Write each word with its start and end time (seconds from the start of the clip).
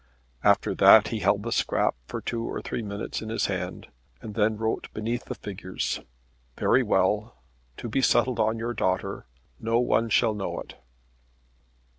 After 0.43 0.73
that 0.73 1.09
he 1.09 1.19
held 1.19 1.43
the 1.43 1.51
scrap 1.51 1.93
for 2.07 2.21
two 2.21 2.43
or 2.43 2.59
three 2.59 2.81
minutes 2.81 3.21
in 3.21 3.29
his 3.29 3.45
hands, 3.45 3.85
and 4.19 4.33
then 4.33 4.57
wrote 4.57 4.91
beneath 4.95 5.25
the 5.25 5.35
figures, 5.35 5.99
"Very 6.57 6.81
well. 6.81 7.43
To 7.77 7.87
be 7.87 8.01
settled 8.01 8.39
on 8.39 8.57
your 8.57 8.73
daughter. 8.73 9.27
No 9.59 9.79
one 9.79 10.09
shall 10.09 10.33
know 10.33 10.59
it." 10.59 10.73